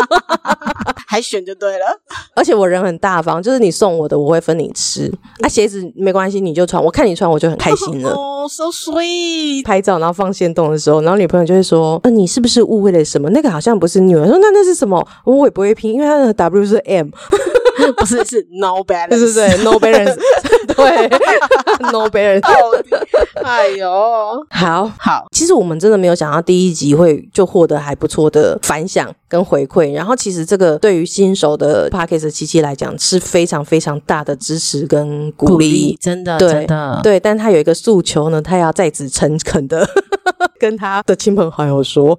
[1.06, 1.86] 还选就对了。
[2.34, 5.12] 而且我人很大方，就是你送我的，我会分你吃。
[5.38, 8.10] 那鞋子没关系，你就穿，我看你穿我就很开心了。
[8.14, 9.64] 哦，so sweet。
[9.64, 13.30] 拍照然后放线动的时候，然后女朋友就会说：“呃，你是不是误会了什么？
[13.30, 17.08] 那个好像不是 New。”说：“那那是什么？”我也不会拼，因为它的 W 是 M。
[17.96, 19.18] 不是是 no balance，对
[19.58, 20.16] 对对 no balance，
[20.74, 21.08] 对
[21.92, 22.42] no balance。
[23.42, 29.92] 哎呦，好好，其实我们真的没有想到第一集会就获得还不错的反响跟回馈。
[29.92, 37.20] 然后其实这个对于新手的 Parkes 七七来讲是非常非常大的支持跟鼓励，真的，对的，对。
[37.20, 39.86] 但他有一个诉求呢，他要在此诚恳的
[40.58, 42.18] 跟他的亲朋好友说。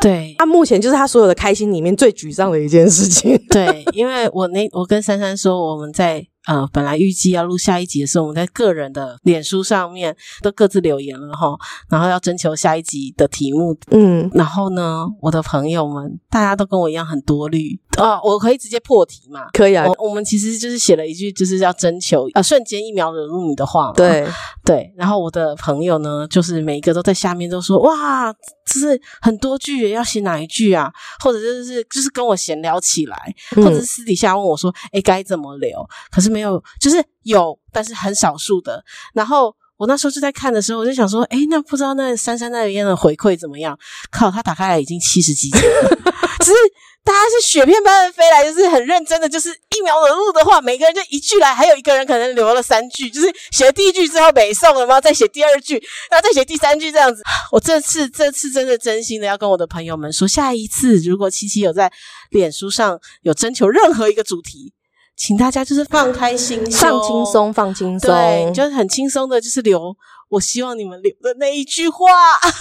[0.00, 3.40] 对他目前就是他所有的开心里面最沮丧的一件事情。
[3.48, 6.26] 对，因为我那我跟珊珊说，我们在。
[6.46, 11.56] 呃，本来预计要录下一集的时候，我们在个人的脸书上面都各自留言了哈，
[11.88, 13.74] 然后要征求下一集的题目。
[13.90, 19.46] 嗯，然后呢，我的朋友们大家都跟我一样很多虑啊，我可以直接破题嘛？
[19.54, 19.86] 可以啊。
[19.98, 23.90] 我们其实就是写了一句，就是要征求啊，瞬间一秒惹怒你的话。
[23.96, 24.28] 对
[24.62, 24.92] 对。
[24.98, 28.30] 然后我的朋友呢，就是每一个都在下面都说哇，
[28.74, 30.92] 就是很多句要写哪一句啊？
[31.20, 35.82] 或者就是就是跟我闲聊起来，或者是私底下问我说，哎，该怎么留？
[36.10, 36.34] 可是。
[36.34, 38.84] 没有，就是有，但是很少数的。
[39.12, 43.78] 然后我那时候就在看的时候，我就想说，哎，那不知道那珊珊那边的回馈怎么样？
[44.10, 45.90] 靠，他打开来已经七十几集了，
[46.40, 46.56] 只是
[47.02, 55.00] 大家是雪片般的飞来，就是很认真的，就是一秒惹怒的话，每个人就一句来，还有一个人可能留了三句，就是写第一句之后没送了吗？
[55.00, 55.74] 再写第二句，
[56.10, 57.22] 然后再写第三句，这样子。
[57.50, 61.92] 我这次这次真的真心的要跟我的朋友们说，下一次如果七七有在
[62.30, 64.72] 脸书上有征求任何一个主题。
[65.16, 69.96] 请大家就是放开心，放轻松，放轻松，对，就是很轻松的，就是留。
[70.34, 72.06] 我希望你们留的那一句话，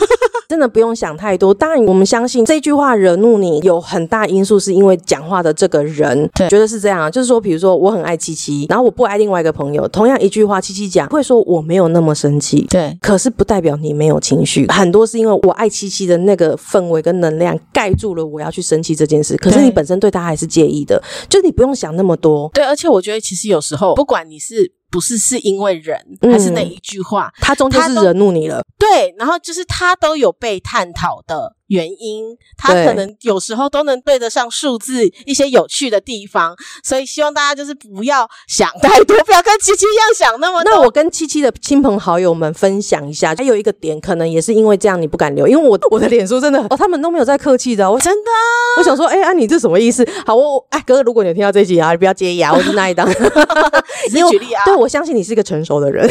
[0.47, 1.51] 真的不用想太多。
[1.53, 7.11] 当然，我们相信这句话惹怒你有很大因素，是因为讲话的这个人，对，觉得是这样。
[7.11, 14.67] 就是说，比如说，我很爱七七，然后我不爱另外一个朋友，同样一句话，七七讲会说我没有那么生气，对，可是不代表你没有情绪。
[14.67, 19.35] 很多是因为我爱七七的那个氛围跟能量盖住了我要去生气这件事。
[19.37, 22.51] 可是你本身对他还是介意的，就你不用想那么多。
[22.53, 24.73] 对，而且我觉得其实有时候，不管你是。
[24.93, 28.61] 不是是因为人，还是那一句话，他中间是惹怒你了。
[28.77, 40.71] 对，然后就是他都有被探讨的原因，他可能有时候都能对得上数字一些有趣的地方，所以希望大家就是不要想太多， 不要跟七七一样想那么多。
[40.71, 48.31] 那我跟七七的亲朋好友们分享一下，还有一个点，可能也是因为这样你不敢留，因为我我的脸书真的哦，他们都没有在客气的，我真的，
[48.77, 50.07] 我想说，哎，啊，你这什么意思？
[50.25, 53.09] 好，我哎哥哥，如果你有听到这集啊，你不要介意啊，我是那一档，
[54.13, 56.07] 你举例啊，对我相信你是一个成熟的人。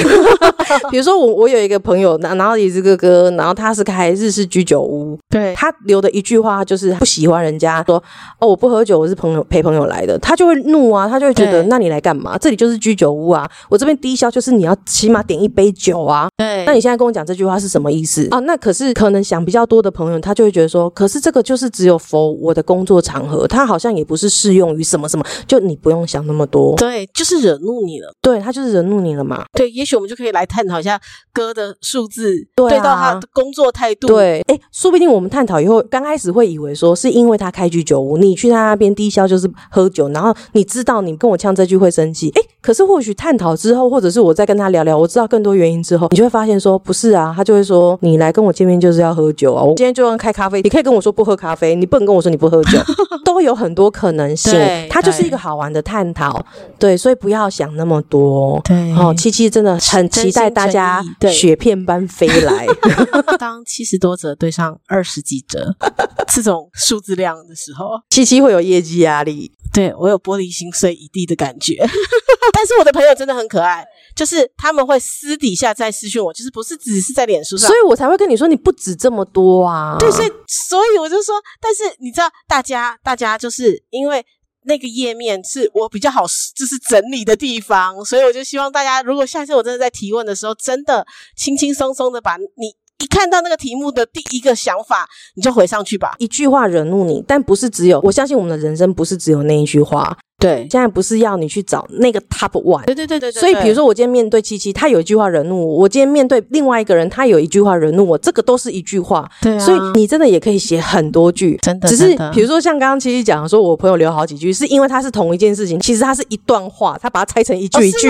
[0.90, 5.41] 比如说我我有一个朋友，然后也是哥哥，然后他是开日式居酒屋，对。
[5.56, 8.02] 他留的一句话就是不喜欢人家说
[8.38, 12.36] 哦，我不喝酒，我是朋友陪朋友来的，他就会怒啊，他就会觉得那你来干嘛？
[12.38, 16.28] 这里就是居酒屋啊，我这边低消就是你要起码点一杯酒啊。
[16.36, 18.38] 对，那你现在跟我讲这句话是什么意思啊？
[18.40, 26.76] 那可是可能想比较多的朋友，他就会觉得说，可是这个就是只有 for 我的工作场合，他好像也不是适用于什么什么，就你不用想那么多。
[26.76, 28.12] 对，就是惹怒你了。
[28.20, 29.44] 对他就是惹怒你了嘛？
[29.52, 31.00] 对，也许我们就可以来探讨一下
[31.32, 34.06] 哥的数字对到他的工作态度。
[34.06, 36.32] 对，哎，说不定我们探讨以后刚开始。
[36.32, 52.78] 会以为说是因为他开居酒屋，你去他那边低消就是喝酒，然后你知道你跟我呛这句会生气，诶，可是或许探讨之后，或者是我再跟他聊聊，我知道更多原因之后，你就会发现说不是啊，他就会说你来跟我见面就是要喝酒啊，我今天就要开咖啡，你可以跟我说不喝咖啡，你不能跟我说你不喝酒，
[53.22, 56.42] 都有很多可能性，它就是一个好玩的探讨，
[56.78, 62.66] 对，所以不要想那么多，对，哦，七七真的很期待大家雪片般飞来，
[63.38, 65.74] 当七十多折对上二十几折。
[66.34, 71.76] 这种数字量的时候，七七会有业绩压力，对我有玻璃心碎一地的感觉。
[72.54, 73.84] 但是我的朋友真的很可爱，
[74.16, 79.96] 就是他们会私底下在私讯我，就是不是只是在脸书上，所以我才会跟你说你不止这么多啊。
[79.98, 84.24] 对，所以所以我就说，但是你知道，大家大家就是因为
[84.64, 91.06] 那个页面是我比较好就是整理的地方，所以我就希望大家，如果下次我真的在提问的时候，真的
[91.36, 92.74] 轻轻松松的把你。
[93.02, 96.14] 一看到那个题目的第一个想法，你就回上去吧。
[96.18, 98.00] 一句话惹怒你，但不是只有。
[98.04, 100.16] 我相信我们的人生不是只有那一句话。
[100.38, 102.84] 对，现在不是要你去找那个 top one。
[102.84, 103.30] 对对对对。
[103.30, 108.18] 所以，比如说我今天面对七七，他有一句话惹怒我；我今天面对另外一个人，他有一句话惹怒我。
[108.18, 109.30] 这个都是一句话。
[109.40, 109.58] 对啊。
[109.60, 111.88] 所以你真的也可以写很多句，真的。
[111.88, 118.08] 只是比如说像刚刚七七讲说，我朋友留好几句，是因为他是同一件事情，其实他是一段话，他把它拆成一句一句。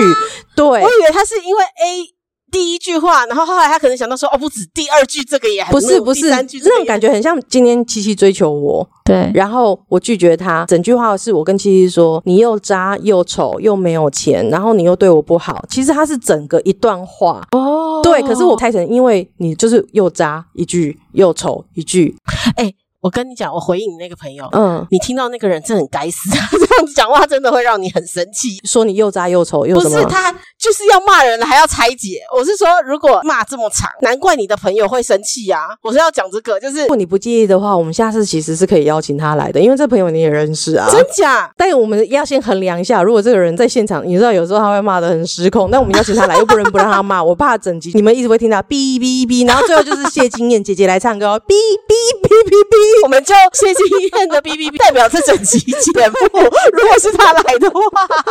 [0.55, 0.65] 对。
[0.65, 2.13] 我以为他是因为 A。
[2.53, 17.41] 第一句话，然后后来他可能想到说，哦，不止第二句这个也不是不是，那种感觉很像今天七七追求我，对，然后我拒绝他，整句话是我跟七七说，你又渣又丑又没有钱，然后你又对我不好，其实他是整个一段话。
[17.53, 22.15] 哦，对，可是我拆成，因为你就是又渣一句又丑一句，
[22.55, 22.71] 哎。
[23.03, 26.37] 我跟你讲，我回应你那个朋友，嗯，你听到那个人真的很该死， 这
[26.77, 32.21] 样子讲话真的会让你很生气，说你又渣又丑又不是他就是要骂人了还要拆解。
[32.33, 35.59] 我是说，如果骂这么长，难怪你的朋友会生气啊。
[35.81, 41.51] 我是要讲这个，就是如果你不介意的话，我们下次其实是可以邀请他来的，因为这朋友你也认识啊，真假？
[41.57, 53.03] 但我们要先衡量一下，如果这个人在现场，你知道有时候他会骂的很失控，那我们邀请他来又不能不让他骂，我怕整集你们一直会听到哔哔哔，然后最后就是谢金燕姐姐来唱歌，哔哔哔哔哔。
[53.03, 56.15] 我们就谢金燕的 B B B 代表这整期节目。
[56.73, 57.79] 如果是他来的话，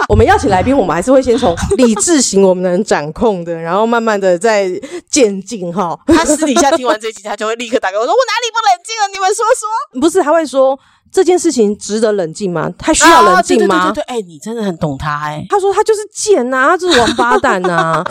[0.09, 4.69] 我们邀请来宾，我们还是会先从理智型我们能掌控的，然后慢慢的再
[5.11, 5.99] 渐进哈。
[6.07, 9.09] 他私底下听完这集，他就会立刻打给我说：“我哪里不冷静了？
[9.13, 9.69] 你们说说。
[10.01, 10.79] ”不是，他会说。
[11.13, 12.73] 这件事情值得冷静吗？
[12.79, 13.93] 他需要冷静吗？
[13.93, 15.45] 对对对对，哎，你真的很懂他哎。
[15.51, 18.03] 他说他就是贱呐，他就是王八蛋呐。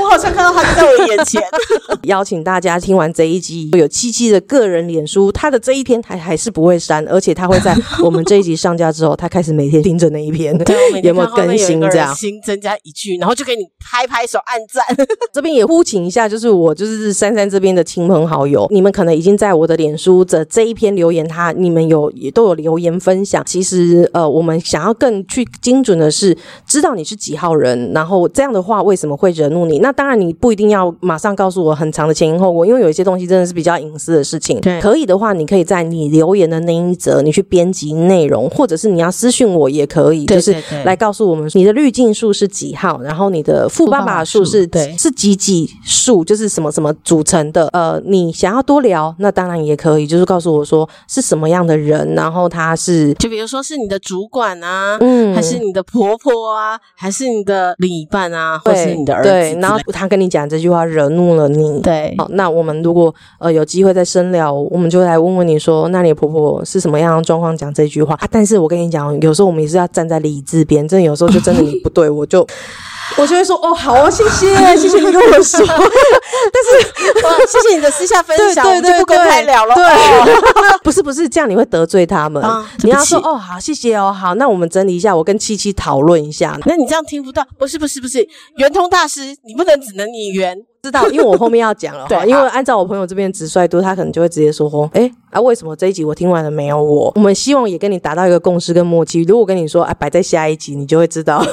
[0.00, 1.40] 我好像看到他就在我眼前。
[2.02, 10.52] 邀请大家听完这一集，有七七的个人脸书，他的这一篇还还是不会删，而且他会在我们这一集上架之后，他开始每天盯着那一篇，
[11.04, 12.12] 有没有更新这样？
[12.14, 15.06] 新增加一句，然后就给你拍拍手按赞。
[15.32, 21.67] 这边也呼请一下，就是我就是珊珊这边的亲朋好友，你们可能已经在我的脸书的这一篇留言，他你。
[21.68, 26.34] 你们有也都有留言分享，其实呃，我们想要更去精准的是
[26.66, 29.80] 知道你是几号人，然后这样的话为什么会惹怒你？
[29.80, 34.58] 那当然你不一定要马上告诉我很长的前因后果，因为有一些东西真的是比较隐私的事情。
[34.62, 47.68] 对，可以的话，你可以在你留言的那一则，你去编辑内容，或者是你要私讯我也可以，就是来告诉我们你的滤镜数是几号，然后你的富爸爸数是对是几几数，就是什么什么组成的。
[47.74, 51.57] 呃，你想要多聊，那当然也可以，就是告诉我说是什么样。
[51.58, 68.28] 样的人，然后他是，就比如说是你的主管啊，嗯，还是你的婆婆啊，还是你的另一半啊，或是你的儿子，对，然后他跟你讲这句话惹怒了你，对，好，那我们如果呃有机会再深聊，我们就来问问你说，那你婆婆是什么样的状况讲这句话啊？
[68.30, 72.46] 但是我跟你讲，有时候我们也是要站在理智边，真的有时候就真的你不对，我就。
[73.16, 75.60] 我就会说哦，好哦，谢谢，谢谢你跟我说。
[75.66, 79.74] 但是哇，谢谢你的私下分享，对对对不公开聊了。
[79.74, 79.84] 对，
[80.84, 82.42] 不是不是这样，你会得罪他们。
[82.82, 86.58] 你要说哦，好，谢谢哦，好，那我们整理一下，我跟七七讨论一下。
[86.66, 87.46] 那你这样听不到？
[87.58, 90.58] 不是不是不是，圆通大师，你不能只能你圆。
[90.88, 92.18] 知道，因为我后面要讲了对。
[92.26, 99.22] 因为按照我朋友这边直率度，他可能就会直接说：“哦，哎啊，为什么这一集我听完了没有我？”我们希望也跟你达到一个共识跟默契。
[99.22, 101.44] 如果跟你说啊，摆在下一集，你就会知道，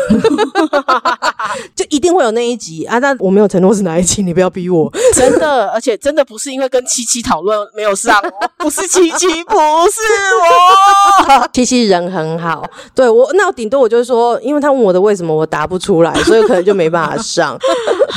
[1.76, 3.00] 就一定会有那一集啊。
[3.00, 4.92] 但我没有承诺是哪一集，你不要逼我。
[5.14, 8.16] 真的，而且真的不是因为跟七七讨论没有上，
[8.58, 10.02] 不是七七，不是
[10.42, 11.48] 我。
[11.52, 17.58] 七七人很好，对我那顶多我就是说，因为他问我的为什么我答不出来，所以可能就没办法上。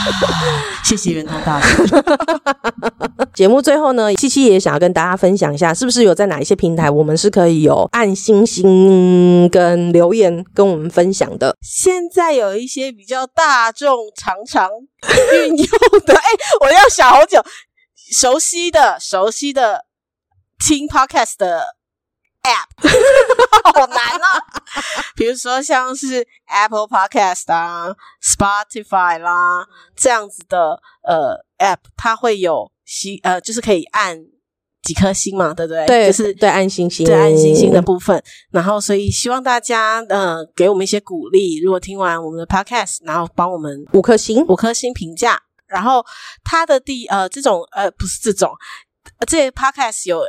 [0.84, 1.84] 谢谢圆通大师。
[3.34, 11.56] 节目最后呢，七七也想要跟大家分享一下，是不是有在哪一些平台，我们是可以有按星星跟留言跟我们分享的？
[11.62, 14.68] 现在有一些比较大众常常
[15.34, 15.66] 运用
[16.06, 16.24] 的， 哎，
[16.60, 17.44] 我要想好久，
[18.12, 19.84] 熟悉的、熟悉的
[20.58, 21.77] 听 podcast 的。
[22.42, 24.42] App 好难啊！
[25.14, 29.66] 比如说像是 Apple Podcast 啊、Spotify 啦
[29.96, 34.18] 这样子的呃 app，它会有星呃，就是可以按
[34.82, 35.86] 几颗星嘛，对不对？
[35.86, 38.22] 对，就是对按星星，对按星星的部分。
[38.50, 41.60] 然后，所以希望大家呃给我们一些鼓励。
[41.60, 45.42] 如果听完我们的 podcast，然后帮我们五颗星，五颗星评价。
[45.66, 46.02] 然后
[46.42, 48.50] 它的第呃这种呃不是这种。
[49.26, 50.26] 这些 podcast 有呃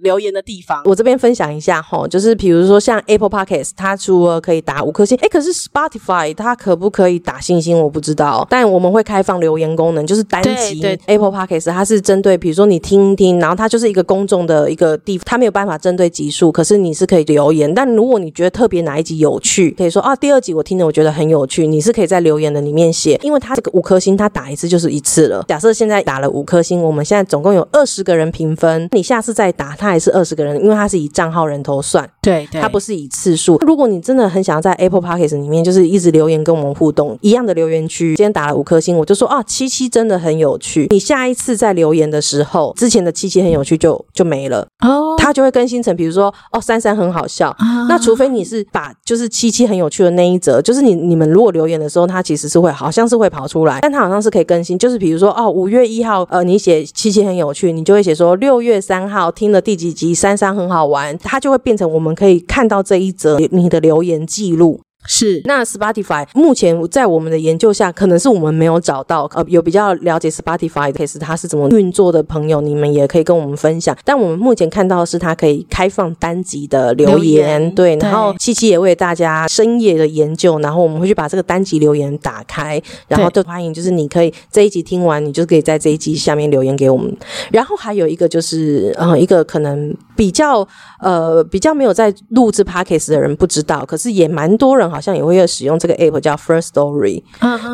[0.00, 7.78] 留言的地方，我这边分享一下哈，就是比如说像 Apple Podcast，它除了可以打五颗星，哎，可是 Spotify 它可不可以打星星？
[7.78, 17.72] 我不知道，但我们会开放留言功能，就是单集 Apple Podcast 它是针对，比如说你听一听，然后它就是一个公众的一个地方，它没有办法针对集数，可是你是可以留言。
[17.72, 25.44] 但如果你觉得特别哪一集有趣，可以说啊，第二集我听了我觉得很有趣，你是可以在留言的里面写，因为它这个五颗星它打一次就是一次了。
[25.46, 28.19] 假设现在打了五颗星，我们现在总共有二十个人。
[28.32, 33.56] 评分，你下次再打，他还是二十个人，因为他是以账号人头算，对，他不是以次数。
[33.58, 40.88] 如果你真的很想要在 Apple Podcast 里面，就是一直留言跟我们互动，一样的留言区，今天打了五颗星，我就说啊，七七真的很有趣。
[40.90, 47.56] 你下一次在留言的时候，之前的七七很有趣就就没了哦，他就会更新成，比如说哦，珊珊很好笑。
[47.88, 58.09] 那除非你是把就是七七很有趣的那一则，就是你你们如果留言的时候，他其实是会好像是会跑出来，但他好像是可以更新，就是比如说哦，五月一号，呃，你写七七很有趣，你就会写。
[58.14, 64.80] 说六月三号听了第几集，珊珊很好玩，它就会变成我们可以看到这一则你的留言记录。
[65.06, 73.96] 是，那 Spotify 目前在我们的研究下，可能是我们没有找到，呃，有比较了解 Spotify 的 case 它是怎么运作的朋友，你们也可以跟我们分享。
[74.04, 87.10] 但我们目前看到的是它可以开放单集的留言，对，然后七七也为大家深夜的研究，然后我们会去把这个单集留言打开，然后就欢迎，就是你可以这一集听完，你就可以在这一集下面留言给我们。
[87.50, 90.66] 然后还有一个就是，呃，一个可能比较
[91.00, 94.89] 呃比较没有在录制 podcast 的人不知道，可是也蛮多人。
[94.90, 97.22] 好像也会使用这个 app 叫 First Story，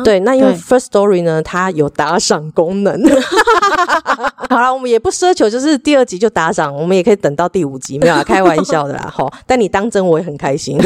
[0.03, 3.01] 对，那因为 First Story 呢，它有打赏功能。
[4.49, 9.09] 好了，我们也不奢求就是第二集就打赏，我们也可以等到第五集，没有开玩笑的啦。
[9.13, 10.77] 哈，但你当真我也很开心。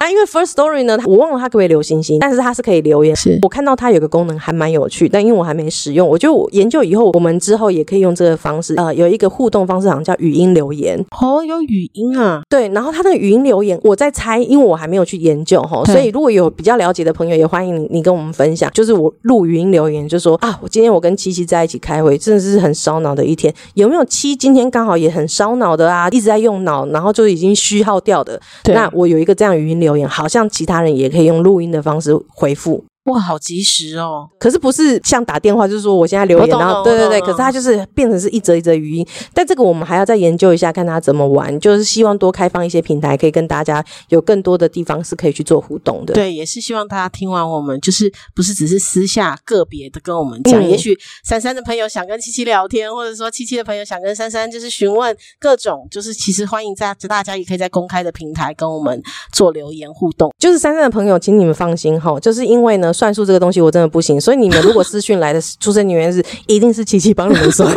[0.00, 3.14] 那 因为 First Story 呢，我忘了它可不可以留星星，但是它是可以留言。
[3.14, 8.74] 是我看到它有个功能还蛮有趣，但因为我还没使用，我就研究以后，我们之后也可以用这个方式。
[8.76, 10.98] 呃，有一个互动方式，好像叫语音留言。
[11.20, 12.42] 哦，有语音啊？
[12.48, 15.14] 对，然后它那个语音留言，我在猜，因为我还没有去。
[15.24, 18.70] 研究哈，所以如果有比较了解的朋友，也欢迎你你跟我们分享。
[18.72, 23.52] 就是我录语音留言，就说啊，我今天我跟七七在一起开会，真的是很烧脑的一天。
[23.72, 26.08] 有没有七今天刚好也很烧脑的啊？
[26.10, 28.38] 一直在用脑，然后就已经虚耗掉的。
[28.66, 32.84] 那我有一个这样语音留言，好像其他人也可以用录音的方式回复。
[33.04, 34.26] 哇，好及时哦！
[34.38, 39.06] 可是不是像打电话，就是说我现在留言，然后对对对，可是它就是变成是一则一则语音。
[39.34, 41.60] 但这个我们还要再研究一下，看它怎么玩。
[41.60, 46.14] 就是希望多开放一些平台，可以跟大家有更多的地方是可以去做互动的。
[46.14, 50.66] 对，也是希望大家听完我们，就是不是只是私下个别的跟我们讲。
[50.66, 60.32] 也许珊珊的朋友想跟七七聊天，或者说七七的朋友想跟珊珊就是询问各种，就是其实欢迎在大家也可以在公开的平台跟我们做留言互动。
[60.38, 62.93] 就是珊珊的朋友，请你们放心哈，就是因为呢。
[62.94, 67.70] 算数这个东西我真的不行，所以你们如果私讯来的 出生年月日，一定是琪琪帮你们算。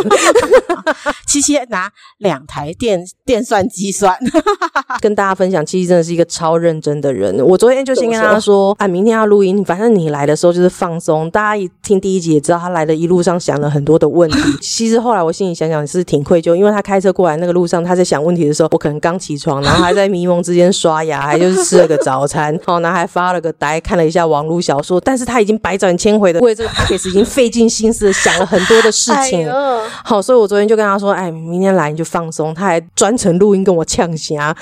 [1.26, 4.18] 七七拿两台电电算机算，
[5.02, 7.38] 跟大家分享，七七真的是一个超认真的人。
[7.46, 11.30] 我昨天就先跟他说，啊，明天要录音，反正你来的时候就是放松。
[11.32, 14.40] 大家一听第一集也知道，他来的一路上想了很多的问题。
[14.62, 25.02] 其实后来我心里想想是挺愧疚，因为他开车过来那个路上，他在想问题的时候，我可能刚起床，然后还在迷蒙之间刷牙，还就是吃了个早餐，哦，然后还发了个呆，看了一下网络小说。
[25.02, 29.50] 但是他已经百转千回的为这个 case 已经费尽心思想了很多的事情。
[30.04, 32.54] 好，所以我昨天就跟他说，哎，明天来你就放松。
[32.54, 34.56] 他还专程录音跟我呛虾。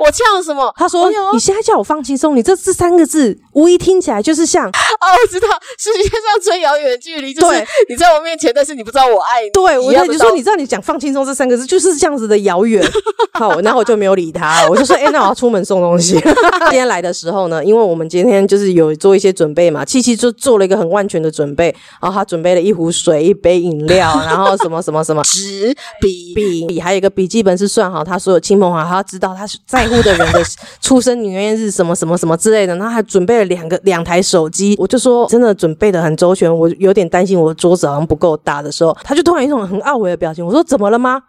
[0.00, 0.72] 我呛什么？
[0.76, 5.46] 他说：“你现在叫我放轻松，你这这三个字，无疑听起来就是像 哦，我知道，
[5.78, 9.50] 世界上最遥远的距离就是你在我面前，但是你不知道我爱你。
[9.50, 12.82] 对，我就说，你知道，你讲放轻松这三个字就是这样子的遥远。
[13.38, 16.18] 好，然后我就没有理他，我就说：，哎，那我要出门送东西。
[16.70, 29.89] 今天来的时候呢，因为我们今天就是有做一些准备嘛，七七就做了一个很万全的准备，然后他准备了一壶水、一杯饮料，然后什么什么什么纸、笔、笔，还有一个笔记本是算好他所有亲朋好友，他要知道他是在。
[29.90, 30.40] 乎的人的
[30.80, 41.20] 出生年月日什么什么什么之类的，然后还准备了两个两台手机，我就说真的准备的很周全，我有点担心我的桌子好像不够大的时候，他就突然一种很懊悔的表情，我说怎么了吗？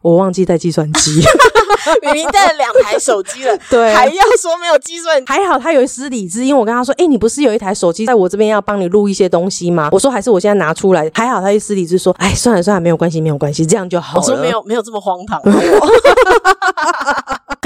[0.00, 1.20] 我忘记带计算机，
[2.02, 9.88] 明明带了两台手机了，对，还要说没有计算，还好他有一丝理智，因为我跟他说，哎，你不是有一台手机在我这边要帮你录一些东西吗？
[9.90, 14.22] 我说还是我现在拿出来，还好他一丝理智说，哎，算了算了，没有关系没有关系，这样就好了。
[14.22, 15.42] 我说没有没有这么荒唐。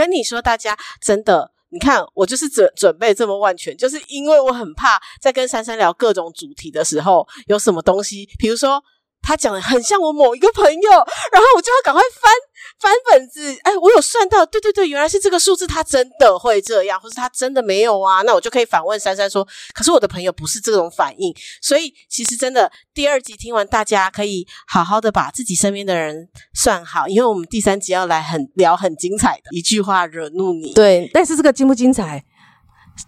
[0.02, 8.82] 跟你说，大家真的，你看我就是准准备这么万全，就是因为我很怕在跟珊珊聊各种主题的时候，有什么东西，比如说。
[9.22, 12.32] 他讲的很像我某一个朋友，然后我就要赶快翻
[12.80, 13.56] 翻本子。
[13.62, 18.22] 哎，我有算到，对对对，原来是这个数字，他真的会这样，或是他真的没有啊？
[18.22, 30.72] 那我就可以反问珊珊说：“可是我的朋友不是这种反应。”所以其实真的，第二集听完，大家可以好好的把自己身边的人算好，因为我们第三集要来很聊很精彩的一句话惹怒你。
[30.74, 32.24] 对，但是这个精不精彩？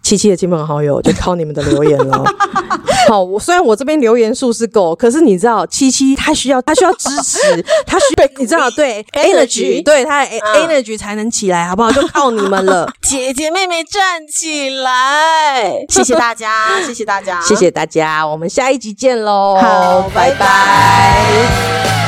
[0.01, 2.23] 七七的亲朋好友就靠你们的留言了。
[3.07, 11.91] 好，我虽然我这边留言数是够，可是你知道七七他需要他需要支持，他需要 你知道对 energy 对他 energy 才能起来，好不好？
[11.91, 15.85] 就靠你们了， 姐姐妹妹站起来！
[15.89, 19.59] 谢谢大家，谢谢大家，谢谢大家，我们下一集见喽！
[19.61, 22.04] 好，拜拜。